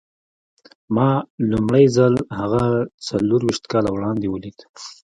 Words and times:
ما 0.95 1.09
لومړی 1.51 1.85
ځل 1.95 2.13
هغه 2.39 2.63
څلور 3.07 3.39
ويشت 3.43 3.65
کاله 3.71 3.89
وړاندې 3.91 4.27
وليد. 4.29 4.57